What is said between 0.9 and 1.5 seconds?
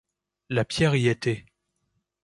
y était.